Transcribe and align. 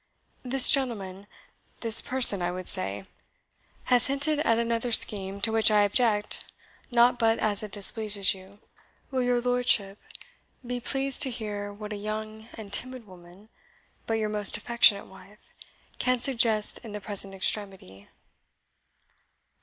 This 0.41 0.67
gentleman 0.67 1.27
this 1.81 2.01
person 2.01 2.41
I 2.41 2.49
would 2.51 2.67
say 2.67 3.05
has 3.83 4.07
hinted 4.07 4.39
at 4.39 4.57
another 4.57 4.91
scheme, 4.91 5.39
to 5.41 5.51
which 5.51 5.69
I 5.69 5.83
object 5.83 6.51
not 6.89 7.19
but 7.19 7.37
as 7.37 7.61
it 7.61 7.71
displeases 7.71 8.33
you. 8.33 8.57
Will 9.11 9.21
your 9.21 9.39
lordship 9.39 9.99
be 10.65 10.79
pleased 10.79 11.21
to 11.21 11.29
hear 11.29 11.71
what 11.71 11.93
a 11.93 11.97
young 11.97 12.49
and 12.55 12.73
timid 12.73 13.05
woman, 13.05 13.49
but 14.07 14.15
your 14.15 14.29
most 14.29 14.57
affectionate 14.57 15.05
wife, 15.05 15.53
can 15.99 16.19
suggest 16.19 16.79
in 16.79 16.93
the 16.93 16.99
present 16.99 17.35
extremity?" 17.35 18.09